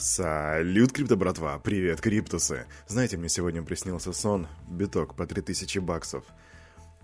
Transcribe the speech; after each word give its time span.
Салют, 0.00 0.92
крипто 0.92 1.16
братва! 1.16 1.58
Привет, 1.58 2.00
криптусы! 2.00 2.66
Знаете, 2.86 3.16
мне 3.16 3.28
сегодня 3.28 3.64
приснился 3.64 4.12
сон, 4.12 4.46
биток 4.68 5.16
по 5.16 5.26
3000 5.26 5.80
баксов. 5.80 6.22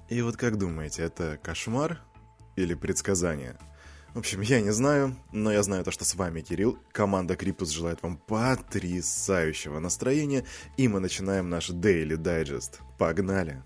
И 0.09 0.23
вот 0.23 0.37
как 0.37 0.59
думаете, 0.59 1.03
это 1.03 1.37
кошмар 1.43 2.01
или 2.55 2.75
предсказание? 2.75 3.59
В 4.15 4.21
общем, 4.21 4.43
я 4.43 4.61
не 4.61 4.71
знаю, 4.71 5.17
но 5.33 5.51
я 5.51 5.65
знаю 5.65 5.83
то, 5.83 5.91
что 5.91 6.05
с 6.05 6.15
вами 6.15 6.41
Кирилл. 6.41 6.79
Команда 6.93 7.35
Криптус 7.35 7.71
желает 7.71 8.01
вам 8.05 8.17
потрясающего 8.17 9.81
настроения, 9.81 10.45
и 10.77 10.87
мы 10.87 11.01
начинаем 11.01 11.51
наш 11.51 11.71
Daily 11.71 12.17
Digest. 12.17 12.75
Погнали! 12.97 13.61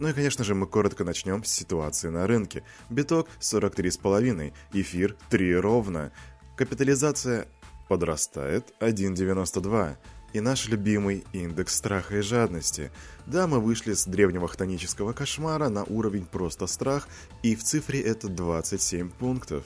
Ну 0.00 0.08
и, 0.08 0.12
конечно 0.12 0.42
же, 0.42 0.56
мы 0.56 0.66
коротко 0.66 1.04
начнем 1.04 1.44
с 1.44 1.48
ситуации 1.48 2.08
на 2.08 2.26
рынке. 2.26 2.64
Биток 2.90 3.28
43,5, 3.38 4.52
эфир 4.72 5.16
3 5.30 5.56
ровно. 5.58 6.10
Капитализация 6.56 7.46
подрастает 7.88 8.72
1,92. 8.80 9.96
И 10.34 10.40
наш 10.40 10.68
любимый 10.68 11.24
индекс 11.32 11.74
страха 11.74 12.18
и 12.18 12.20
жадности. 12.20 12.90
Да, 13.26 13.46
мы 13.46 13.60
вышли 13.60 13.94
с 13.94 14.04
древнего 14.04 14.46
хтонического 14.46 15.14
кошмара 15.14 15.70
на 15.70 15.84
уровень 15.84 16.26
просто 16.26 16.66
страх, 16.66 17.08
и 17.42 17.56
в 17.56 17.64
цифре 17.64 18.02
это 18.02 18.28
27 18.28 19.10
пунктов. 19.10 19.64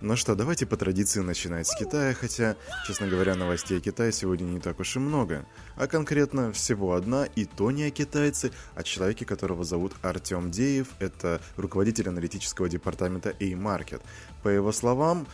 Ну 0.00 0.16
что, 0.16 0.34
давайте 0.34 0.66
по 0.66 0.76
традиции 0.76 1.20
начинать 1.20 1.66
с 1.66 1.74
Китая, 1.74 2.12
хотя, 2.12 2.56
честно 2.86 3.06
говоря, 3.06 3.36
новостей 3.36 3.78
о 3.78 3.80
Китае 3.80 4.12
сегодня 4.12 4.44
не 4.44 4.60
так 4.60 4.78
уж 4.78 4.96
и 4.96 4.98
много. 4.98 5.46
А 5.76 5.86
конкретно 5.86 6.52
всего 6.52 6.92
одна, 6.92 7.24
и 7.24 7.46
то 7.46 7.70
не 7.70 7.84
о 7.84 7.90
китайце, 7.90 8.50
а 8.74 8.82
человеке, 8.82 9.24
которого 9.24 9.64
зовут 9.64 9.94
Артем 10.02 10.50
Деев, 10.50 10.88
это 10.98 11.40
руководитель 11.56 12.10
аналитического 12.10 12.68
департамента 12.68 13.30
A-Market. 13.40 14.02
По 14.42 14.48
его 14.48 14.72
словам, 14.72 15.26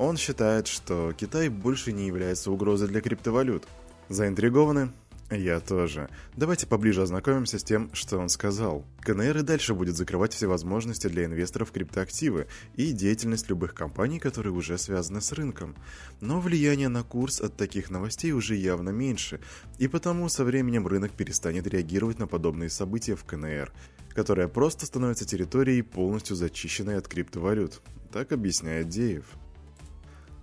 он 0.00 0.16
считает, 0.16 0.66
что 0.66 1.12
Китай 1.12 1.50
больше 1.50 1.92
не 1.92 2.06
является 2.06 2.50
угрозой 2.50 2.88
для 2.88 3.02
криптовалют. 3.02 3.68
Заинтригованы? 4.08 4.92
Я 5.30 5.60
тоже. 5.60 6.08
Давайте 6.34 6.66
поближе 6.66 7.02
ознакомимся 7.02 7.58
с 7.58 7.64
тем, 7.64 7.90
что 7.92 8.18
он 8.18 8.30
сказал. 8.30 8.86
КНР 9.02 9.36
и 9.36 9.42
дальше 9.42 9.74
будет 9.74 9.96
закрывать 9.96 10.32
все 10.32 10.46
возможности 10.46 11.06
для 11.06 11.26
инвесторов 11.26 11.68
в 11.68 11.72
криптоактивы 11.72 12.46
и 12.76 12.92
деятельность 12.92 13.50
любых 13.50 13.74
компаний, 13.74 14.18
которые 14.18 14.54
уже 14.54 14.78
связаны 14.78 15.20
с 15.20 15.32
рынком. 15.32 15.76
Но 16.22 16.40
влияние 16.40 16.88
на 16.88 17.02
курс 17.02 17.42
от 17.42 17.58
таких 17.58 17.90
новостей 17.90 18.32
уже 18.32 18.56
явно 18.56 18.90
меньше, 18.90 19.38
и 19.78 19.86
потому 19.86 20.30
со 20.30 20.44
временем 20.44 20.86
рынок 20.86 21.12
перестанет 21.12 21.66
реагировать 21.66 22.18
на 22.18 22.26
подобные 22.26 22.70
события 22.70 23.16
в 23.16 23.24
КНР, 23.24 23.70
которая 24.14 24.48
просто 24.48 24.86
становится 24.86 25.26
территорией, 25.26 25.82
полностью 25.82 26.36
зачищенной 26.36 26.96
от 26.96 27.06
криптовалют. 27.06 27.82
Так 28.10 28.32
объясняет 28.32 28.88
Деев. 28.88 29.26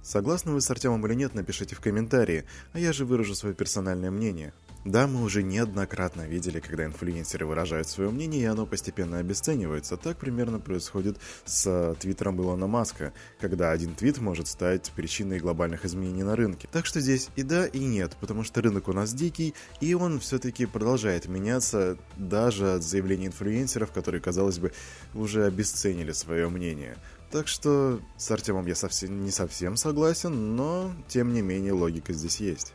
Согласны 0.07 0.53
вы 0.53 0.61
с 0.61 0.71
Артемом 0.71 1.05
или 1.05 1.15
нет, 1.15 1.35
напишите 1.35 1.75
в 1.75 1.81
комментарии, 1.81 2.45
а 2.71 2.79
я 2.79 2.93
же 2.93 3.03
выражу 3.03 3.35
свое 3.35 3.53
персональное 3.53 4.09
мнение. 4.09 4.53
Да, 4.85 5.05
мы 5.05 5.21
уже 5.21 5.43
неоднократно 5.43 6.21
видели, 6.21 6.61
когда 6.61 6.85
инфлюенсеры 6.85 7.45
выражают 7.45 7.89
свое 7.89 8.09
мнение, 8.09 8.41
и 8.41 8.45
оно 8.45 8.65
постепенно 8.65 9.17
обесценивается. 9.17 9.97
Так 9.97 10.17
примерно 10.17 10.61
происходит 10.61 11.17
с 11.43 11.93
твиттером 11.99 12.39
Илона 12.39 12.67
Маска, 12.67 13.11
когда 13.41 13.71
один 13.71 13.95
твит 13.95 14.19
может 14.19 14.47
стать 14.47 14.93
причиной 14.95 15.39
глобальных 15.39 15.83
изменений 15.83 16.23
на 16.23 16.37
рынке. 16.37 16.69
Так 16.71 16.85
что 16.85 17.01
здесь 17.01 17.27
и 17.35 17.43
да, 17.43 17.65
и 17.65 17.79
нет, 17.79 18.15
потому 18.21 18.45
что 18.45 18.61
рынок 18.61 18.87
у 18.87 18.93
нас 18.93 19.13
дикий, 19.13 19.55
и 19.81 19.93
он 19.93 20.21
все-таки 20.21 20.65
продолжает 20.65 21.27
меняться 21.27 21.97
даже 22.15 22.75
от 22.75 22.83
заявлений 22.83 23.27
инфлюенсеров, 23.27 23.91
которые, 23.91 24.21
казалось 24.21 24.59
бы, 24.59 24.71
уже 25.13 25.45
обесценили 25.45 26.13
свое 26.13 26.47
мнение. 26.47 26.95
Так 27.31 27.47
что 27.47 27.99
с 28.15 28.31
Артемом 28.31 28.65
я 28.67 28.75
совсем 28.75 29.23
не 29.23 29.31
совсем 29.31 29.75
согласен, 29.75 30.55
но 30.55 30.93
тем 31.07 31.33
не 31.33 31.41
менее 31.41 31.73
логика 31.73 32.13
здесь 32.13 32.39
есть. 32.39 32.73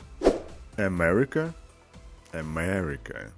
Америка? 0.77 1.55
Америка. 2.33 3.33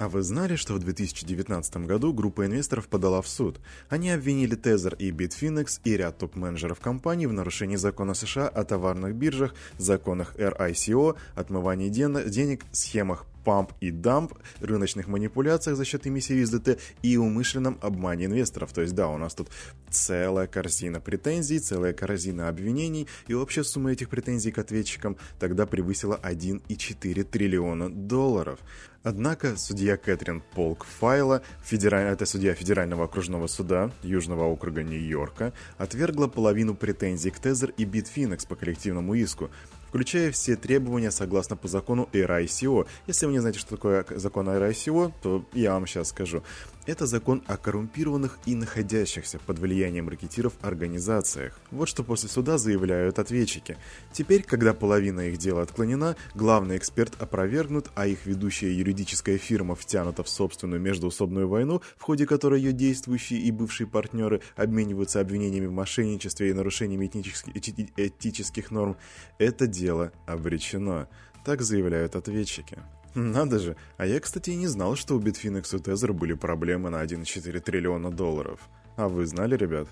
А 0.00 0.08
вы 0.08 0.22
знали, 0.22 0.56
что 0.56 0.72
в 0.72 0.78
2019 0.78 1.76
году 1.86 2.14
группа 2.14 2.46
инвесторов 2.46 2.88
подала 2.88 3.20
в 3.20 3.28
суд? 3.28 3.60
Они 3.90 4.10
обвинили 4.10 4.56
Tether 4.56 4.96
и 4.96 5.10
Bitfinex 5.10 5.80
и 5.84 5.94
ряд 5.94 6.16
топ-менеджеров 6.16 6.80
компаний 6.80 7.26
в 7.26 7.34
нарушении 7.34 7.76
закона 7.76 8.14
США 8.14 8.48
о 8.48 8.64
товарных 8.64 9.14
биржах, 9.14 9.54
законах 9.76 10.34
RICO, 10.36 11.16
отмывании 11.34 11.90
денег, 11.90 12.64
схемах 12.72 13.26
памп 13.44 13.72
и 13.80 13.90
дамп, 13.90 14.34
рыночных 14.60 15.08
манипуляциях 15.08 15.76
за 15.76 15.84
счет 15.84 16.06
эмиссии 16.06 16.42
USDT 16.42 16.78
и 17.02 17.16
умышленном 17.16 17.78
обмане 17.82 18.26
инвесторов. 18.26 18.72
То 18.72 18.82
есть, 18.82 18.94
да, 18.94 19.08
у 19.08 19.18
нас 19.18 19.34
тут 19.34 19.48
целая 19.90 20.46
корзина 20.46 21.00
претензий, 21.00 21.58
целая 21.58 21.92
корзина 21.92 22.48
обвинений, 22.48 23.06
и 23.26 23.34
общая 23.34 23.64
сумма 23.64 23.92
этих 23.92 24.08
претензий 24.08 24.52
к 24.52 24.58
ответчикам 24.58 25.16
тогда 25.38 25.66
превысила 25.66 26.18
1,4 26.22 27.24
триллиона 27.24 27.90
долларов. 27.90 28.60
Однако 29.02 29.56
судья 29.56 29.96
Кэтрин 29.96 30.42
Полк 30.54 30.84
Файла, 30.84 31.42
федераль... 31.64 32.12
это 32.12 32.26
судья 32.26 32.54
Федерального 32.54 33.04
окружного 33.04 33.46
суда 33.46 33.90
Южного 34.02 34.44
округа 34.44 34.82
Нью-Йорка, 34.82 35.54
отвергла 35.78 36.28
половину 36.28 36.74
претензий 36.74 37.30
к 37.30 37.38
Тезер 37.38 37.72
и 37.78 37.86
Bitfinex 37.86 38.46
по 38.46 38.56
коллективному 38.56 39.14
иску, 39.14 39.50
включая 39.90 40.30
все 40.30 40.56
требования 40.56 41.10
согласно 41.10 41.56
по 41.56 41.68
закону 41.68 42.08
RICO. 42.12 42.86
Если 43.06 43.26
вы 43.26 43.32
не 43.32 43.40
знаете, 43.40 43.58
что 43.58 43.76
такое 43.76 44.06
закон 44.10 44.48
RICO, 44.48 45.12
то 45.20 45.44
я 45.52 45.74
вам 45.74 45.86
сейчас 45.86 46.08
скажу. 46.08 46.42
Это 46.90 47.06
закон 47.06 47.40
о 47.46 47.56
коррумпированных 47.56 48.40
и 48.46 48.56
находящихся 48.56 49.38
под 49.46 49.60
влиянием 49.60 50.08
ракетиров 50.08 50.54
организациях. 50.60 51.56
Вот 51.70 51.88
что 51.88 52.02
после 52.02 52.28
суда 52.28 52.58
заявляют 52.58 53.20
ответчики. 53.20 53.76
Теперь, 54.12 54.42
когда 54.42 54.74
половина 54.74 55.20
их 55.20 55.38
дела 55.38 55.62
отклонена, 55.62 56.16
главный 56.34 56.76
эксперт 56.76 57.14
опровергнут, 57.22 57.92
а 57.94 58.08
их 58.08 58.26
ведущая 58.26 58.76
юридическая 58.76 59.38
фирма 59.38 59.76
втянута 59.76 60.24
в 60.24 60.28
собственную 60.28 60.80
междуусобную 60.80 61.46
войну, 61.46 61.80
в 61.96 62.02
ходе 62.02 62.26
которой 62.26 62.60
ее 62.60 62.72
действующие 62.72 63.38
и 63.38 63.52
бывшие 63.52 63.86
партнеры 63.86 64.42
обмениваются 64.56 65.20
обвинениями 65.20 65.66
в 65.66 65.72
мошенничестве 65.72 66.48
и 66.48 66.52
этнических, 66.52 67.54
этических 67.96 68.72
норм, 68.72 68.96
это 69.38 69.68
дело 69.68 70.10
обречено. 70.26 71.06
Так 71.44 71.62
заявляют 71.62 72.16
ответчики. 72.16 72.78
Надо 73.14 73.58
же, 73.58 73.76
а 73.96 74.06
я, 74.06 74.20
кстати, 74.20 74.50
и 74.50 74.56
не 74.56 74.68
знал, 74.68 74.94
что 74.94 75.16
у 75.16 75.20
Bitfinex 75.20 75.76
и 75.76 75.80
Tether 75.80 76.12
были 76.12 76.34
проблемы 76.34 76.90
на 76.90 77.02
1,4 77.02 77.60
триллиона 77.60 78.10
долларов. 78.10 78.60
А 78.96 79.08
вы 79.08 79.26
знали, 79.26 79.56
ребят? 79.56 79.88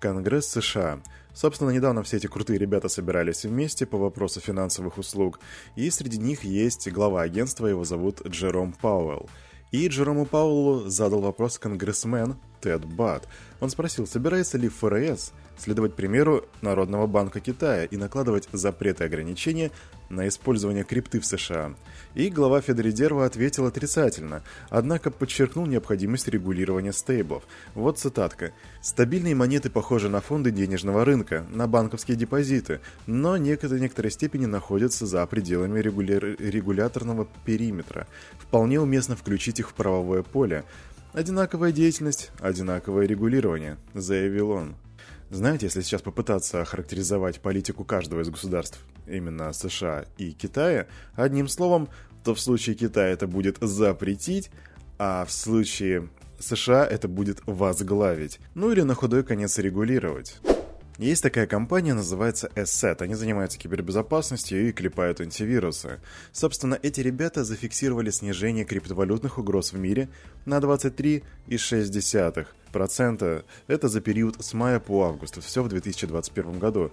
Конгресс 0.00 0.46
США. 0.46 1.00
Собственно, 1.34 1.70
недавно 1.70 2.02
все 2.02 2.16
эти 2.16 2.26
крутые 2.26 2.58
ребята 2.58 2.88
собирались 2.88 3.44
вместе 3.44 3.84
по 3.84 3.98
вопросу 3.98 4.40
финансовых 4.40 4.96
услуг, 4.98 5.40
и 5.76 5.90
среди 5.90 6.18
них 6.18 6.44
есть 6.44 6.90
глава 6.90 7.22
агентства, 7.22 7.66
его 7.66 7.84
зовут 7.84 8.26
Джером 8.26 8.72
Пауэлл. 8.72 9.28
И 9.70 9.86
Джерому 9.88 10.24
Пауэллу 10.24 10.88
задал 10.88 11.20
вопрос 11.20 11.58
конгрессмен 11.58 12.36
Тед 12.60 12.84
Бат. 12.84 13.28
Он 13.60 13.68
спросил, 13.68 14.06
собирается 14.06 14.56
ли 14.56 14.68
ФРС 14.68 15.32
следовать 15.58 15.94
примеру 15.94 16.44
Народного 16.62 17.06
банка 17.06 17.40
Китая 17.40 17.84
и 17.84 17.96
накладывать 17.96 18.48
запреты 18.52 19.04
и 19.04 19.06
ограничения 19.06 19.70
на 20.08 20.28
использование 20.28 20.84
крипты 20.84 21.20
в 21.20 21.26
США. 21.26 21.74
И 22.14 22.30
глава 22.30 22.60
Федрезерва 22.60 23.26
ответил 23.26 23.66
отрицательно, 23.66 24.42
однако 24.70 25.10
подчеркнул 25.10 25.66
необходимость 25.66 26.28
регулирования 26.28 26.92
стейблов. 26.92 27.44
Вот 27.74 27.98
цитатка. 27.98 28.52
«Стабильные 28.80 29.34
монеты 29.34 29.70
похожи 29.70 30.08
на 30.08 30.20
фонды 30.20 30.50
денежного 30.50 31.04
рынка, 31.04 31.46
на 31.50 31.66
банковские 31.66 32.16
депозиты, 32.16 32.80
но 33.06 33.32
в 33.32 33.38
некоторой, 33.38 34.10
степени 34.10 34.46
находятся 34.46 35.06
за 35.06 35.26
пределами 35.26 35.80
регуля... 35.80 36.18
регуляторного 36.18 37.28
периметра. 37.44 38.06
Вполне 38.38 38.80
уместно 38.80 39.16
включить 39.16 39.60
их 39.60 39.70
в 39.70 39.74
правовое 39.74 40.22
поле. 40.22 40.64
Одинаковая 41.12 41.72
деятельность, 41.72 42.30
одинаковое 42.40 43.06
регулирование»,— 43.06 43.76
заявил 43.94 44.50
он. 44.50 44.74
Знаете, 45.30 45.66
если 45.66 45.82
сейчас 45.82 46.00
попытаться 46.00 46.62
охарактеризовать 46.62 47.40
политику 47.40 47.84
каждого 47.84 48.22
из 48.22 48.30
государств, 48.30 48.80
именно 49.06 49.52
США 49.52 50.06
и 50.16 50.32
Китая, 50.32 50.86
одним 51.14 51.48
словом, 51.48 51.88
то 52.24 52.34
в 52.34 52.40
случае 52.40 52.76
Китая 52.76 53.08
это 53.08 53.26
будет 53.26 53.58
запретить, 53.60 54.50
а 54.98 55.26
в 55.26 55.32
случае 55.32 56.08
США 56.38 56.86
это 56.86 57.08
будет 57.08 57.40
возглавить, 57.46 58.40
ну 58.54 58.72
или 58.72 58.80
на 58.82 58.94
худой 58.94 59.22
конец 59.22 59.58
регулировать. 59.58 60.40
Есть 60.98 61.22
такая 61.22 61.46
компания, 61.46 61.94
называется 61.94 62.50
Asset. 62.56 63.00
Они 63.02 63.14
занимаются 63.14 63.56
кибербезопасностью 63.56 64.68
и 64.68 64.72
клепают 64.72 65.20
антивирусы. 65.20 66.00
Собственно, 66.32 66.76
эти 66.82 67.00
ребята 67.00 67.44
зафиксировали 67.44 68.10
снижение 68.10 68.64
криптовалютных 68.64 69.38
угроз 69.38 69.72
в 69.72 69.78
мире 69.78 70.08
на 70.44 70.58
23,6%. 70.58 73.44
Это 73.68 73.88
за 73.88 74.00
период 74.00 74.44
с 74.44 74.54
мая 74.54 74.80
по 74.80 75.04
август. 75.04 75.40
Все 75.40 75.62
в 75.62 75.68
2021 75.68 76.58
году. 76.58 76.90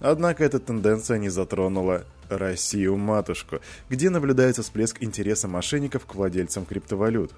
Однако 0.00 0.42
эта 0.42 0.58
тенденция 0.58 1.18
не 1.18 1.28
затронула 1.28 2.06
Россию-матушку, 2.30 3.60
где 3.90 4.08
наблюдается 4.08 4.62
всплеск 4.62 5.02
интереса 5.02 5.48
мошенников 5.48 6.06
к 6.06 6.14
владельцам 6.14 6.64
криптовалют. 6.64 7.34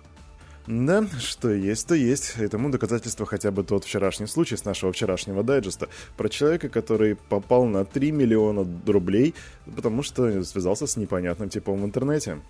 Да, 0.67 1.07
что 1.19 1.51
есть, 1.51 1.87
то 1.89 1.95
есть. 1.95 2.35
Этому 2.39 2.71
доказательство 2.71 3.27
хотя 3.27 3.51
бы 3.51 3.65
тот 3.65 3.85
вчерашний 3.85 4.27
случай 4.27 4.57
с 4.57 4.65
нашего 4.65 4.93
вчерашнего 4.93 5.43
дайджеста 5.43 5.89
про 6.17 6.29
человека, 6.29 6.69
который 6.69 7.17
попал 7.17 7.65
на 7.65 7.85
3 7.85 8.13
миллиона 8.13 8.67
рублей, 8.87 9.35
потому 9.75 10.03
что 10.03 10.45
связался 10.45 10.87
с 10.87 10.97
непонятным 10.97 11.49
типом 11.49 11.81
в 11.81 11.85
интернете. 11.85 12.41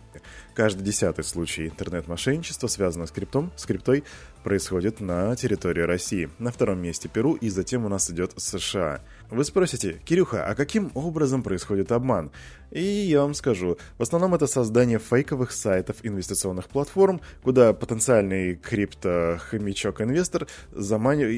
Каждый 0.54 0.82
десятый 0.82 1.24
случай 1.24 1.68
интернет-мошенничества, 1.68 2.66
связанного 2.66 3.06
с 3.06 3.12
криптом, 3.12 3.52
с 3.56 3.64
криптой, 3.64 4.04
происходит 4.42 5.00
на 5.00 5.34
территории 5.36 5.82
России. 5.82 6.28
На 6.38 6.50
втором 6.50 6.82
месте 6.82 7.08
Перу, 7.08 7.34
и 7.34 7.48
затем 7.48 7.84
у 7.84 7.88
нас 7.88 8.10
идет 8.10 8.32
США. 8.36 9.00
Вы 9.30 9.44
спросите, 9.44 10.00
Кирюха, 10.04 10.44
а 10.44 10.56
каким 10.56 10.90
образом 10.94 11.44
происходит 11.44 11.92
обман? 11.92 12.32
И 12.72 12.82
я 12.82 13.22
вам 13.22 13.34
скажу, 13.34 13.78
в 13.96 14.02
основном 14.02 14.34
это 14.34 14.48
создание 14.48 14.98
фейковых 14.98 15.52
сайтов 15.52 15.98
инвестиционных 16.02 16.68
платформ, 16.68 17.20
куда 17.44 17.72
потенциальный 17.72 18.56
крипто-хомячок-инвестор 18.56 20.48
заманив... 20.72 21.28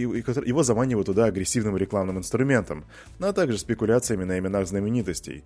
его 0.47 0.63
заманивают 0.63 1.07
туда 1.07 1.27
агрессивным 1.27 1.77
рекламным 1.77 2.17
инструментом, 2.17 2.87
а 3.19 3.33
также 3.35 3.59
спекуляциями 3.59 4.25
на 4.25 4.39
именах 4.39 4.67
знаменитостей. 4.67 5.45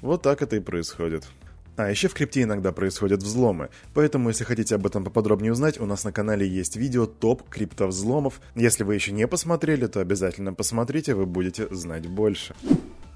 Вот 0.00 0.22
так 0.22 0.40
это 0.40 0.56
и 0.56 0.60
происходит. 0.60 1.28
А 1.76 1.90
еще 1.90 2.08
в 2.08 2.14
крипте 2.14 2.42
иногда 2.42 2.70
происходят 2.70 3.22
взломы, 3.22 3.70
поэтому 3.94 4.28
если 4.28 4.44
хотите 4.44 4.74
об 4.74 4.86
этом 4.86 5.04
поподробнее 5.04 5.52
узнать, 5.52 5.80
у 5.80 5.86
нас 5.86 6.04
на 6.04 6.12
канале 6.12 6.46
есть 6.46 6.76
видео 6.76 7.06
топ 7.06 7.48
криптовзломов. 7.48 8.40
Если 8.54 8.84
вы 8.84 8.94
еще 8.94 9.12
не 9.12 9.26
посмотрели, 9.26 9.86
то 9.86 10.00
обязательно 10.00 10.52
посмотрите, 10.52 11.14
вы 11.14 11.24
будете 11.24 11.74
знать 11.74 12.06
больше. 12.06 12.54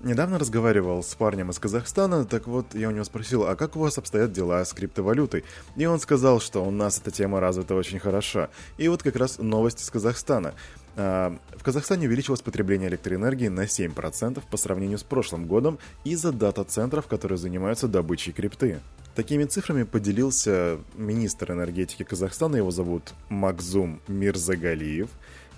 Недавно 0.03 0.39
разговаривал 0.39 1.03
с 1.03 1.15
парнем 1.15 1.51
из 1.51 1.59
Казахстана, 1.59 2.25
так 2.25 2.47
вот 2.47 2.75
я 2.75 2.89
у 2.89 2.93
него 2.93 3.05
спросил, 3.05 3.47
а 3.47 3.57
как 3.57 3.77
у 3.77 3.81
вас 3.81 3.99
обстоят 3.99 4.33
дела 4.33 4.65
с 4.65 4.73
криптовалютой? 4.73 5.45
И 5.75 5.87
он 5.87 6.01
сказал, 6.01 6.41
что 6.41 6.65
у 6.65 6.71
нас 6.71 6.99
эта 6.99 7.11
тема 7.11 7.41
развита 7.41 7.75
очень 7.75 7.99
хорошо. 7.99 8.49
И 8.79 8.89
вот 8.89 9.03
как 9.03 9.17
раз 9.17 9.39
новость 9.39 9.83
из 9.83 9.91
Казахстана. 9.91 10.55
А, 10.97 11.37
в 11.57 11.63
Казахстане 11.63 12.07
увеличилось 12.07 12.41
потребление 12.41 12.89
электроэнергии 12.89 13.49
на 13.49 13.65
7% 13.65 14.43
по 14.51 14.57
сравнению 14.57 14.99
с 14.99 15.03
прошлым 15.03 15.47
годом 15.47 15.79
из-за 16.05 16.33
дата-центров, 16.33 17.07
которые 17.07 17.39
занимаются 17.39 17.87
добычей 17.87 18.33
крипты. 18.33 18.81
Такими 19.15 19.45
цифрами 19.45 19.85
поделился 19.85 20.79
министр 20.95 21.53
энергетики 21.53 22.03
Казахстана, 22.03 22.57
его 22.57 22.71
зовут 22.71 23.15
Макзум 23.29 24.01
Мирзагалиев, 24.09 25.09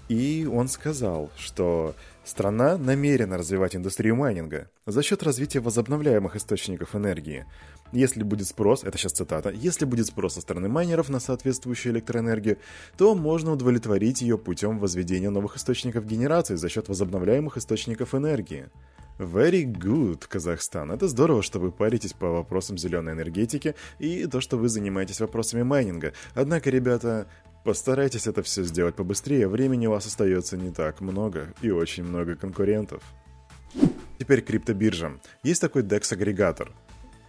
и 0.08 0.48
он 0.50 0.68
сказал, 0.68 1.30
что 1.36 1.94
Страна 2.28 2.76
намерена 2.76 3.38
развивать 3.38 3.74
индустрию 3.74 4.14
майнинга 4.14 4.68
за 4.84 5.02
счет 5.02 5.22
развития 5.22 5.60
возобновляемых 5.60 6.36
источников 6.36 6.94
энергии. 6.94 7.46
Если 7.90 8.22
будет 8.22 8.48
спрос, 8.48 8.84
это 8.84 8.98
сейчас 8.98 9.12
цитата, 9.12 9.48
если 9.48 9.86
будет 9.86 10.08
спрос 10.08 10.34
со 10.34 10.42
стороны 10.42 10.68
майнеров 10.68 11.08
на 11.08 11.20
соответствующую 11.20 11.94
электроэнергию, 11.94 12.58
то 12.98 13.14
можно 13.14 13.52
удовлетворить 13.52 14.20
ее 14.20 14.36
путем 14.36 14.78
возведения 14.78 15.30
новых 15.30 15.56
источников 15.56 16.04
генерации 16.04 16.56
за 16.56 16.68
счет 16.68 16.88
возобновляемых 16.88 17.56
источников 17.56 18.14
энергии. 18.14 18.68
Very 19.18 19.64
good, 19.64 20.24
Казахстан. 20.28 20.92
Это 20.92 21.08
здорово, 21.08 21.42
что 21.42 21.58
вы 21.58 21.72
паритесь 21.72 22.12
по 22.12 22.28
вопросам 22.28 22.76
зеленой 22.78 23.14
энергетики 23.14 23.74
и 23.98 24.26
то, 24.26 24.40
что 24.40 24.58
вы 24.58 24.68
занимаетесь 24.68 25.20
вопросами 25.20 25.62
майнинга. 25.62 26.12
Однако, 26.34 26.70
ребята, 26.70 27.26
Постарайтесь 27.64 28.26
это 28.26 28.42
все 28.42 28.62
сделать 28.64 28.94
побыстрее, 28.94 29.48
времени 29.48 29.86
у 29.86 29.90
вас 29.90 30.06
остается 30.06 30.56
не 30.56 30.70
так 30.70 31.00
много 31.00 31.52
и 31.60 31.70
очень 31.70 32.04
много 32.04 32.34
конкурентов. 32.34 33.02
Теперь 34.18 34.40
криптобиржа. 34.40 35.12
Есть 35.42 35.60
такой 35.60 35.82
DEX-агрегатор. 35.82 36.72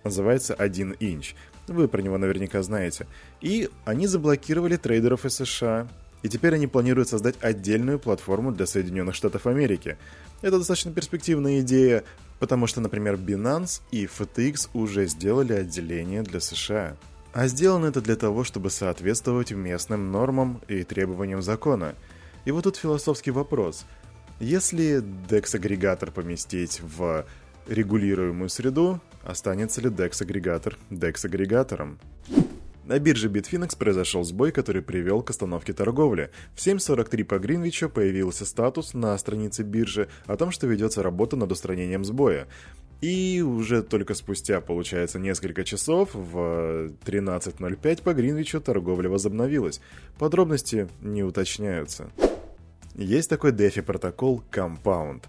Называется 0.04 0.54
1 0.54 0.96
инч. 1.00 1.36
Вы 1.68 1.88
про 1.88 2.02
него 2.02 2.18
наверняка 2.18 2.64
знаете. 2.64 3.06
И 3.42 3.70
они 3.86 4.08
заблокировали 4.08 4.78
трейдеров 4.78 5.26
из 5.26 5.36
США. 5.36 5.88
И 6.24 6.30
теперь 6.30 6.56
они 6.56 6.68
планируют 6.68 7.10
создать 7.10 7.36
отдельную 7.42 8.00
платформу 8.00 8.52
для 8.52 8.66
Соединенных 8.66 9.16
Штатов 9.16 9.46
Америки. 9.46 9.98
Это 10.42 10.58
достаточно 10.58 10.92
перспективная 10.92 11.60
идея, 11.62 12.04
потому 12.40 12.68
что, 12.68 12.82
например, 12.82 13.16
Binance 13.16 13.82
и 13.92 14.06
FTX 14.06 14.70
уже 14.74 15.06
сделали 15.06 15.54
отделение 15.54 16.24
для 16.24 16.40
США. 16.40 16.98
А 17.32 17.48
сделано 17.48 17.86
это 17.86 18.02
для 18.02 18.16
того, 18.16 18.44
чтобы 18.44 18.70
соответствовать 18.70 19.52
местным 19.52 20.12
нормам 20.12 20.62
и 20.68 20.84
требованиям 20.84 21.42
закона. 21.42 21.96
И 22.46 22.52
вот 22.52 22.64
тут 22.64 22.78
философский 22.78 23.32
вопрос. 23.32 23.86
Если 24.40 25.02
DEX-агрегатор 25.02 26.12
поместить 26.12 26.82
в 26.82 27.26
регулируемую 27.68 28.50
среду, 28.50 29.00
останется 29.24 29.82
ли 29.82 29.90
DEX-агрегатор 29.90 30.78
DEX-агрегатором? 30.90 32.00
На 32.86 32.98
бирже 32.98 33.30
Bitfinex 33.30 33.78
произошел 33.78 34.24
сбой, 34.24 34.52
который 34.52 34.82
привел 34.82 35.22
к 35.22 35.30
остановке 35.30 35.74
торговли. 35.74 36.32
В 36.56 36.58
7.43 36.58 37.24
по 37.24 37.38
Гринвичу 37.38 37.88
появился 37.88 38.48
статус 38.48 38.96
на 38.96 39.16
странице 39.20 39.62
биржи 39.62 40.10
о 40.26 40.38
том, 40.38 40.50
что 40.50 40.66
ведется 40.66 41.04
работа 41.04 41.36
над 41.36 41.52
устранением 41.52 42.04
сбоя. 42.04 42.48
И 43.02 43.42
уже 43.42 43.82
только 43.82 44.14
спустя, 44.14 44.60
получается, 44.60 45.20
несколько 45.20 45.64
часов 45.64 46.10
в 46.14 46.92
13.05 47.06 48.04
по 48.04 48.14
Гринвичу 48.14 48.60
торговля 48.60 49.10
возобновилась. 49.10 49.80
Подробности 50.18 50.90
не 51.02 51.24
уточняются. 51.24 52.10
Есть 52.96 53.30
такой 53.30 53.54
DeFi 53.54 53.82
протокол 53.84 54.44
Compound. 54.52 55.24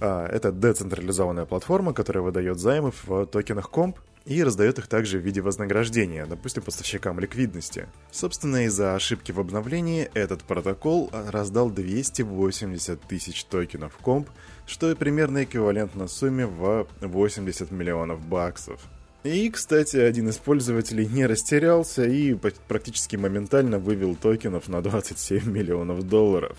А, 0.00 0.26
это 0.26 0.52
децентрализованная 0.52 1.44
платформа, 1.44 1.92
которая 1.92 2.22
выдает 2.22 2.58
займы 2.58 2.92
в 3.04 3.26
токенах 3.26 3.70
комп 3.70 3.98
и 4.24 4.42
раздает 4.42 4.78
их 4.78 4.86
также 4.86 5.18
в 5.18 5.22
виде 5.22 5.40
вознаграждения, 5.40 6.26
допустим, 6.26 6.62
поставщикам 6.62 7.18
ликвидности. 7.18 7.88
Собственно, 8.10 8.66
из-за 8.66 8.94
ошибки 8.94 9.32
в 9.32 9.40
обновлении 9.40 10.10
этот 10.14 10.42
протокол 10.44 11.10
раздал 11.12 11.70
280 11.70 13.00
тысяч 13.02 13.44
токенов 13.44 13.96
комп, 13.96 14.28
что 14.66 14.94
примерно 14.94 15.44
эквивалентно 15.44 16.06
сумме 16.08 16.46
в 16.46 16.86
80 17.00 17.70
миллионов 17.70 18.24
баксов. 18.24 18.80
И, 19.24 19.50
кстати, 19.50 19.96
один 19.98 20.28
из 20.28 20.36
пользователей 20.36 21.06
не 21.06 21.26
растерялся 21.26 22.04
и 22.04 22.34
практически 22.66 23.14
моментально 23.14 23.78
вывел 23.78 24.16
токенов 24.16 24.68
на 24.68 24.82
27 24.82 25.48
миллионов 25.48 26.02
долларов. 26.08 26.56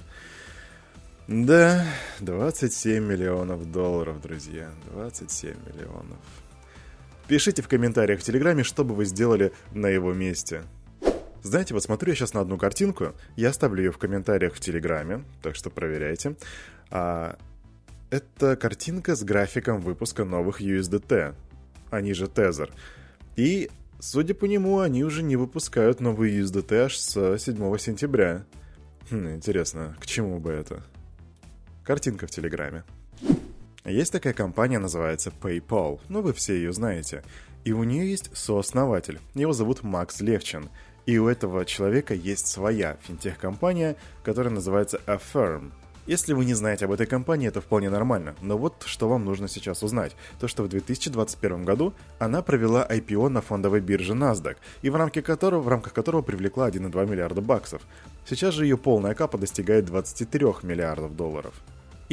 Да, 1.28 1.86
27 2.20 3.02
миллионов 3.02 3.72
долларов, 3.72 4.20
друзья. 4.22 4.70
27 4.92 5.56
миллионов. 5.68 6.18
Пишите 7.30 7.62
в 7.62 7.70
комментариях 7.70 8.20
в 8.20 8.24
Телеграме, 8.24 8.64
что 8.64 8.84
бы 8.84 8.94
вы 8.94 9.06
сделали 9.06 9.54
на 9.74 9.88
его 9.88 10.12
месте. 10.12 10.64
Знаете, 11.42 11.74
вот 11.74 11.84
смотрю 11.84 12.10
я 12.10 12.16
сейчас 12.16 12.34
на 12.34 12.42
одну 12.42 12.58
картинку, 12.58 13.14
я 13.38 13.50
оставлю 13.50 13.84
ее 13.84 13.92
в 13.92 13.98
комментариях 13.98 14.54
в 14.54 14.60
Телеграме, 14.60 15.24
так 15.42 15.56
что 15.56 15.70
проверяйте. 15.70 16.36
А, 16.90 17.38
это 18.10 18.58
картинка 18.58 19.16
с 19.16 19.24
графиком 19.24 19.80
выпуска 19.80 20.26
новых 20.26 20.62
USDT, 20.62 21.36
они 21.90 22.14
же 22.14 22.26
Tether. 22.26 22.70
И, 23.38 23.72
судя 24.00 24.36
по 24.36 24.44
нему, 24.44 24.80
они 24.80 25.06
уже 25.06 25.24
не 25.24 25.38
выпускают 25.38 26.02
новые 26.02 26.38
USDT 26.42 26.86
аж 26.86 26.98
с 26.98 27.38
7 27.38 27.78
сентября. 27.78 28.46
Хм, 29.10 29.36
интересно, 29.36 29.96
к 30.00 30.06
чему 30.06 30.40
бы 30.40 30.52
это? 30.52 30.84
Картинка 31.84 32.28
в 32.28 32.32
Телеграме. 32.32 32.84
Есть 33.84 34.14
такая 34.14 34.34
компания, 34.34 34.80
называется 34.80 35.34
PayPal, 35.42 36.00
ну 36.08 36.22
вы 36.22 36.32
все 36.32 36.56
ее 36.56 36.72
знаете. 36.72 37.24
И 37.66 37.74
у 37.74 37.84
нее 37.84 38.10
есть 38.10 38.36
сооснователь, 38.36 39.20
его 39.34 39.52
зовут 39.52 39.84
Макс 39.84 40.22
Левчин. 40.22 40.70
И 41.06 41.18
у 41.18 41.28
этого 41.28 41.66
человека 41.66 42.14
есть 42.14 42.48
своя 42.48 42.98
финтех-компания, 43.04 43.98
которая 44.24 44.54
называется 44.54 45.02
Affirm– 45.06 45.72
если 46.06 46.34
вы 46.34 46.44
не 46.44 46.54
знаете 46.54 46.84
об 46.84 46.92
этой 46.92 47.06
компании, 47.06 47.48
это 47.48 47.62
вполне 47.62 47.90
нормально, 47.90 48.36
но 48.42 48.58
вот 48.58 48.84
что 48.86 49.08
вам 49.08 49.24
нужно 49.24 49.48
сейчас 49.48 49.84
узнать. 49.84 50.18
То, 50.38 50.50
что 50.50 50.64
в 50.64 50.68
2021 50.68 51.64
году 51.64 51.94
она 52.20 52.42
провела 52.42 52.86
IPO 52.86 53.30
на 53.30 53.42
фондовой 53.42 53.80
бирже 53.80 54.12
NASDAQ, 54.14 54.58
и 54.82 54.90
в 54.90 54.98
рамках 54.98 55.24
которого, 55.24 55.62
в 55.62 55.70
рамках 55.70 55.94
которого 55.94 56.22
привлекла 56.22 56.70
1,2 56.70 57.10
миллиарда 57.10 57.40
баксов. 57.40 57.84
Сейчас 58.26 58.54
же 58.54 58.66
ее 58.66 58.78
полная 58.78 59.14
капа 59.14 59.38
достигает 59.38 59.86
23 59.86 60.46
миллиардов 60.64 61.16
долларов. 61.16 61.54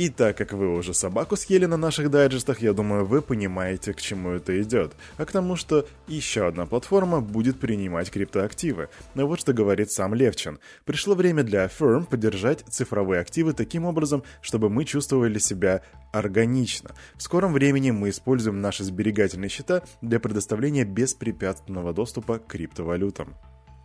И 0.00 0.08
так 0.08 0.38
как 0.38 0.54
вы 0.54 0.74
уже 0.74 0.94
собаку 0.94 1.36
съели 1.36 1.66
на 1.66 1.76
наших 1.76 2.10
дайджестах, 2.10 2.62
я 2.62 2.72
думаю, 2.72 3.04
вы 3.04 3.20
понимаете, 3.20 3.92
к 3.92 4.00
чему 4.00 4.30
это 4.30 4.62
идет. 4.62 4.94
А 5.18 5.26
к 5.26 5.30
тому, 5.30 5.56
что 5.56 5.86
еще 6.08 6.46
одна 6.46 6.64
платформа 6.64 7.20
будет 7.20 7.60
принимать 7.60 8.10
криптоактивы. 8.10 8.88
Но 9.14 9.26
вот 9.26 9.40
что 9.40 9.52
говорит 9.52 9.92
сам 9.92 10.14
Левчин. 10.14 10.58
Пришло 10.86 11.14
время 11.14 11.42
для 11.42 11.66
Affirm 11.66 12.06
поддержать 12.06 12.64
цифровые 12.66 13.20
активы 13.20 13.52
таким 13.52 13.84
образом, 13.84 14.22
чтобы 14.40 14.70
мы 14.70 14.86
чувствовали 14.86 15.38
себя 15.38 15.82
органично. 16.12 16.92
В 17.16 17.22
скором 17.22 17.52
времени 17.52 17.90
мы 17.90 18.08
используем 18.08 18.62
наши 18.62 18.84
сберегательные 18.84 19.50
счета 19.50 19.82
для 20.00 20.18
предоставления 20.18 20.84
беспрепятственного 20.84 21.92
доступа 21.92 22.38
к 22.38 22.46
криптовалютам. 22.46 23.34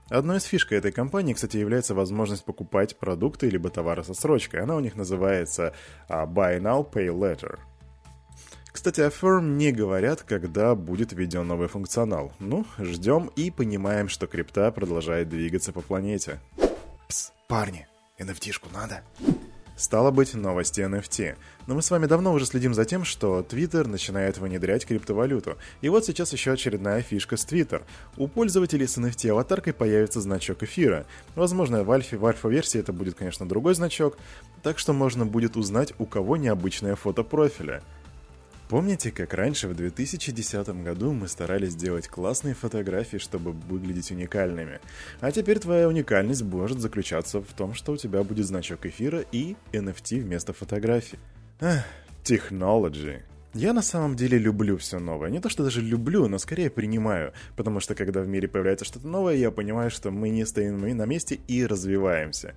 Одной 0.09 0.37
из 0.37 0.43
фишек 0.43 0.73
этой 0.73 0.91
компании, 0.91 1.33
кстати, 1.33 1.57
является 1.57 1.95
возможность 1.95 2.45
покупать 2.45 2.97
продукты 2.97 3.49
либо 3.49 3.69
товары 3.69 4.03
со 4.03 4.13
срочкой. 4.13 4.61
Она 4.61 4.75
у 4.75 4.79
них 4.79 4.95
называется 4.95 5.73
uh, 6.09 6.31
Buy 6.31 6.59
Now, 6.59 6.87
Pay 6.89 7.07
Later. 7.07 7.57
Кстати, 8.71 8.99
Affirm 8.99 9.55
не 9.55 9.71
говорят, 9.71 10.21
когда 10.21 10.75
будет 10.75 11.13
введен 11.13 11.47
новый 11.47 11.69
функционал. 11.69 12.33
Ну, 12.39 12.65
ждем 12.77 13.31
и 13.35 13.49
понимаем, 13.49 14.09
что 14.09 14.27
крипта 14.27 14.69
продолжает 14.71 15.29
двигаться 15.29 15.71
по 15.71 15.81
планете. 15.81 16.39
Пс, 17.07 17.31
парни, 17.47 17.87
NFT-шку 18.19 18.67
надо? 18.73 19.01
Стало 19.75 20.09
быть, 20.11 20.33
новости 20.33 20.79
NFT. 20.79 21.35
Но 21.67 21.75
мы 21.75 21.81
с 21.81 21.91
вами 21.91 22.05
давно 22.05 22.31
уже 22.31 22.45
следим 22.45 22.73
за 22.73 22.85
тем, 22.85 23.03
что 23.03 23.41
Twitter 23.41 23.85
начинает 23.85 24.37
внедрять 24.37 24.85
криптовалюту. 24.85 25.57
И 25.81 25.89
вот 25.89 26.05
сейчас 26.05 26.31
еще 26.31 26.53
очередная 26.53 27.01
фишка 27.01 27.35
с 27.35 27.45
Twitter. 27.45 27.83
У 28.15 28.29
пользователей 28.29 28.87
с 28.87 28.97
NFT-аватаркой 28.97 29.73
появится 29.73 30.21
значок 30.21 30.63
эфира. 30.63 31.05
Возможно, 31.35 31.83
в 31.83 31.91
альфе, 31.91 32.15
в 32.15 32.25
альфа-версии 32.25 32.79
это 32.79 32.93
будет, 32.93 33.15
конечно, 33.15 33.47
другой 33.47 33.75
значок, 33.75 34.17
так 34.63 34.79
что 34.79 34.93
можно 34.93 35.25
будет 35.25 35.57
узнать, 35.57 35.93
у 35.99 36.05
кого 36.05 36.37
необычное 36.37 36.95
фото 36.95 37.23
профиля. 37.23 37.83
Помните, 38.67 39.11
как 39.11 39.35
раньше, 39.35 39.67
в 39.67 39.75
2010 39.75 40.83
году 40.83 41.13
мы 41.13 41.27
старались 41.27 41.73
сделать 41.73 42.07
классные 42.07 42.55
фотографии, 42.55 43.17
чтобы 43.17 43.51
выглядеть 43.51 44.09
уникальными? 44.09 44.79
А 45.21 45.31
теперь 45.31 45.59
твоя 45.59 45.87
уникальность 45.87 46.41
может 46.41 46.79
заключаться 46.79 47.41
в 47.41 47.53
том, 47.53 47.75
что 47.75 47.91
у 47.91 47.97
тебя 47.97 48.23
будет 48.23 48.47
значок 48.47 48.87
эфира 48.87 49.23
и 49.31 49.55
NFT 49.71 50.21
вместо 50.21 50.51
фотографий. 50.51 51.19
Эх, 51.59 51.83
технологии. 52.23 53.21
Я 53.53 53.71
на 53.71 53.83
самом 53.83 54.15
деле 54.15 54.39
люблю 54.39 54.77
все 54.77 54.97
новое. 54.97 55.29
Не 55.29 55.39
то, 55.39 55.47
что 55.47 55.63
даже 55.63 55.81
люблю, 55.81 56.27
но 56.27 56.39
скорее 56.39 56.71
принимаю. 56.71 57.33
Потому 57.55 57.79
что 57.79 57.93
когда 57.93 58.21
в 58.21 58.27
мире 58.27 58.47
появляется 58.47 58.83
что-то 58.83 59.07
новое, 59.07 59.35
я 59.35 59.51
понимаю, 59.51 59.91
что 59.91 60.09
мы 60.09 60.29
не 60.29 60.43
стоим 60.43 60.81
на 60.81 61.05
месте 61.05 61.39
и 61.47 61.65
развиваемся. 61.67 62.55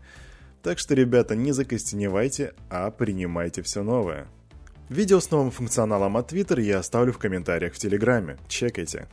Так 0.63 0.79
что, 0.79 0.95
ребята, 0.95 1.37
не 1.37 1.53
закостеневайте, 1.53 2.55
а 2.71 2.91
принимайте 2.91 3.61
все 3.61 3.83
новое. 3.83 4.27
Видео 4.89 5.21
с 5.21 5.31
новым 5.31 5.51
функционалом 5.51 6.17
от 6.17 6.33
Twitter 6.33 6.63
я 6.63 6.79
оставлю 6.79 7.13
в 7.13 7.19
комментариях 7.19 7.75
в 7.75 7.79
Телеграме. 7.79 8.39
Чекайте. 8.49 9.07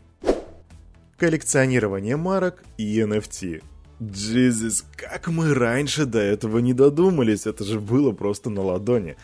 Коллекционирование 1.18 2.16
марок 2.16 2.64
и 2.78 3.02
NFT. 3.02 3.62
Джизис, 4.02 4.86
как 4.96 5.28
мы 5.28 5.54
раньше 5.54 6.06
до 6.06 6.20
этого 6.20 6.60
не 6.60 6.74
додумались, 6.74 7.46
это 7.46 7.66
же 7.66 7.82
было 7.82 8.14
просто 8.14 8.50
на 8.50 8.62
ладони. 8.62 9.18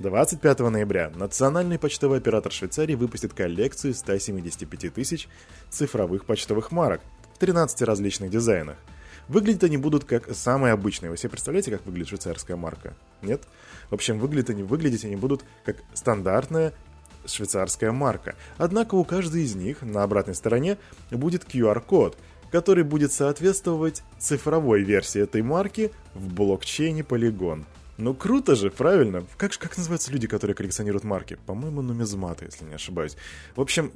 25 0.00 0.58
ноября 0.58 1.12
национальный 1.14 1.78
почтовый 1.78 2.18
оператор 2.18 2.50
Швейцарии 2.50 2.96
выпустит 2.96 3.32
коллекцию 3.32 3.94
175 3.94 4.92
тысяч 4.92 5.28
цифровых 5.70 6.24
почтовых 6.24 6.72
марок 6.72 7.00
в 7.34 7.38
13 7.38 7.82
различных 7.82 8.30
дизайнах. 8.30 8.76
Выглядеть 9.28 9.64
они 9.64 9.76
будут 9.76 10.04
как 10.04 10.34
самые 10.34 10.72
обычные. 10.72 11.10
Вы 11.10 11.16
себе 11.16 11.30
представляете, 11.30 11.70
как 11.70 11.84
выглядит 11.86 12.08
швейцарская 12.08 12.56
марка? 12.56 12.94
Нет? 13.22 13.42
В 13.90 13.94
общем, 13.94 14.18
выглядят 14.18 14.50
они, 14.50 14.62
выглядеть 14.62 15.04
они 15.04 15.16
будут 15.16 15.44
как 15.64 15.76
стандартная 15.94 16.72
швейцарская 17.26 17.92
марка. 17.92 18.34
Однако 18.56 18.94
у 18.96 19.04
каждой 19.04 19.42
из 19.42 19.54
них 19.54 19.82
на 19.82 20.02
обратной 20.02 20.34
стороне 20.34 20.78
будет 21.10 21.44
QR-код, 21.44 22.16
который 22.50 22.84
будет 22.84 23.12
соответствовать 23.12 24.02
цифровой 24.18 24.82
версии 24.82 25.20
этой 25.20 25.42
марки 25.42 25.92
в 26.14 26.32
блокчейне 26.32 27.02
Polygon. 27.02 27.64
Ну 27.98 28.14
круто 28.14 28.56
же, 28.56 28.70
правильно? 28.70 29.24
Как, 29.36 29.56
как 29.58 29.76
называются 29.76 30.10
люди, 30.10 30.26
которые 30.26 30.54
коллекционируют 30.54 31.04
марки? 31.04 31.38
По-моему, 31.46 31.82
нумизматы, 31.82 32.46
если 32.46 32.64
не 32.64 32.74
ошибаюсь. 32.74 33.16
В 33.54 33.60
общем, 33.60 33.92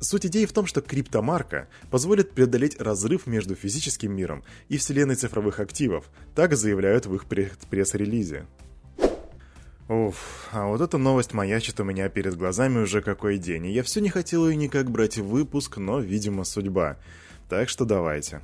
Суть 0.00 0.26
идеи 0.26 0.44
в 0.44 0.52
том, 0.52 0.66
что 0.66 0.80
криптомарка 0.80 1.68
позволит 1.90 2.30
преодолеть 2.30 2.80
разрыв 2.80 3.26
между 3.26 3.56
физическим 3.56 4.12
миром 4.12 4.44
и 4.68 4.76
вселенной 4.76 5.16
цифровых 5.16 5.58
активов, 5.58 6.04
так 6.36 6.56
заявляют 6.56 7.06
в 7.06 7.14
их 7.14 7.26
пресс-релизе. 7.26 8.46
Уф, 9.88 10.48
а 10.52 10.66
вот 10.66 10.82
эта 10.82 10.98
новость 10.98 11.32
маячит 11.32 11.80
у 11.80 11.84
меня 11.84 12.08
перед 12.10 12.36
глазами 12.36 12.80
уже 12.80 13.00
какой 13.00 13.38
день, 13.38 13.66
и 13.66 13.72
я 13.72 13.82
все 13.82 14.00
не 14.00 14.10
хотел 14.10 14.46
ее 14.46 14.54
никак 14.54 14.90
брать 14.90 15.16
в 15.16 15.26
выпуск, 15.26 15.78
но, 15.78 15.98
видимо, 15.98 16.44
судьба. 16.44 16.98
Так 17.48 17.68
что 17.68 17.84
давайте. 17.84 18.42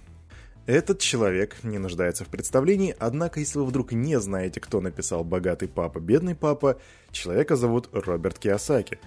Этот 0.66 0.98
человек 0.98 1.62
не 1.62 1.76
нуждается 1.76 2.24
в 2.24 2.28
представлении, 2.28 2.96
однако 2.98 3.38
если 3.38 3.58
вы 3.58 3.66
вдруг 3.66 3.92
не 3.92 4.18
знаете, 4.18 4.58
кто 4.58 4.80
написал 4.80 5.22
«Богатый 5.22 5.68
папа, 5.68 6.00
бедный 6.00 6.34
папа», 6.34 6.80
человека 7.12 7.56
зовут 7.56 7.90
Роберт 7.92 8.38
Киосаки. 8.38 8.98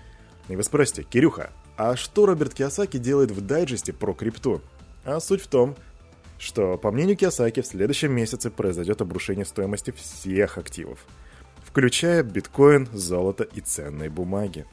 И 0.47 0.55
вы 0.55 0.61
спросите, 0.61 1.01
Кирюха, 1.01 1.51
а 1.77 1.95
что 1.95 2.25
Роберт 2.25 2.55
Киосаки 2.55 2.97
делает 2.97 3.31
в 3.31 3.41
дайджесте 3.41 3.93
про 3.93 4.13
крипту? 4.13 4.61
А 5.05 5.19
суть 5.19 5.41
в 5.41 5.47
том, 5.47 5.75
что, 6.39 6.77
по 6.77 6.91
мнению 6.91 7.15
Киосаки, 7.15 7.61
в 7.61 7.67
следующем 7.67 8.11
месяце 8.11 8.49
произойдет 8.49 9.01
обрушение 9.01 9.45
стоимости 9.45 9.91
всех 9.91 10.57
активов, 10.57 11.05
включая 11.63 12.23
биткоин, 12.23 12.87
золото 12.91 13.43
и 13.43 13.61
ценные 13.61 14.09
бумаги. 14.09 14.65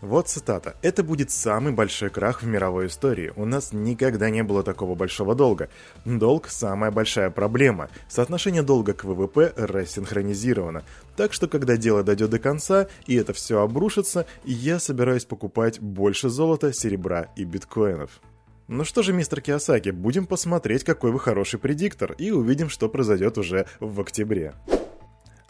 Вот 0.00 0.28
цитата. 0.28 0.76
«Это 0.80 1.02
будет 1.02 1.30
самый 1.30 1.72
большой 1.72 2.08
крах 2.08 2.42
в 2.42 2.46
мировой 2.46 2.86
истории. 2.86 3.32
У 3.34 3.44
нас 3.44 3.72
никогда 3.72 4.30
не 4.30 4.44
было 4.44 4.62
такого 4.62 4.94
большого 4.94 5.34
долга. 5.34 5.68
Долг– 6.04 6.46
самая 6.48 6.92
большая 6.92 7.30
проблема. 7.30 7.88
Соотношение 8.08 8.62
долга 8.62 8.94
к 8.94 9.02
ВВП 9.02 9.52
рассинхронизировано. 9.56 10.84
Так 11.16 11.32
что, 11.32 11.48
когда 11.48 11.76
дело 11.76 12.04
дойдет 12.04 12.30
до 12.30 12.38
конца, 12.38 12.86
и 13.06 13.16
это 13.16 13.32
все 13.32 13.60
обрушится, 13.60 14.26
я 14.44 14.78
собираюсь 14.78 15.24
покупать 15.24 15.80
больше 15.80 16.28
золота, 16.28 16.72
серебра 16.72 17.28
и 17.34 17.44
биткоинов». 17.44 18.20
Ну 18.68 18.84
что 18.84 19.02
же, 19.02 19.14
мистер 19.14 19.40
Киосаки, 19.40 19.88
будем 19.88 20.26
посмотреть, 20.26 20.84
какой 20.84 21.10
вы 21.10 21.18
хороший 21.18 21.58
предиктор, 21.58 22.12
и 22.12 22.30
увидим, 22.30 22.68
что 22.68 22.88
произойдет 22.88 23.38
уже 23.38 23.66
в 23.80 23.98
октябре. 24.00 24.54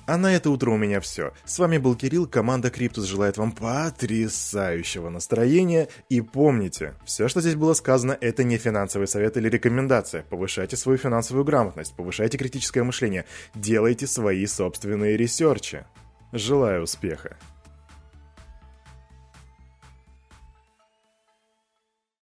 А 0.09 0.17
на 0.17 0.35
это 0.35 0.49
утро 0.49 0.71
у 0.71 0.79
меня 0.79 1.01
все. 1.03 1.35
С 1.45 1.59
вами 1.59 1.77
был 1.77 1.95
Кирилл, 1.95 2.27
команда 2.27 2.71
Криптус 2.71 3.05
желает 3.05 3.37
вам 3.37 3.53
потрясающего 3.53 5.11
настроения. 5.11 5.89
И 6.09 6.23
помните, 6.23 6.95
все, 7.05 7.29
что 7.29 7.43
здесь 7.43 7.57
было 7.57 7.75
сказано, 7.75 8.17
это 8.19 8.43
не 8.43 8.57
финансовый 8.57 9.07
совет 9.07 9.37
или 9.37 9.51
рекомендация. 9.51 10.23
Повышайте 10.23 10.79
свою 10.79 10.97
финансовую 10.97 11.45
грамотность, 11.45 11.95
повышайте 11.95 12.39
критическое 12.39 12.85
мышление, 12.85 13.27
делайте 13.55 14.07
свои 14.07 14.47
собственные 14.47 15.19
research 15.19 15.71
и. 15.71 15.85
Желаю 16.33 16.85
успеха. 16.85 17.37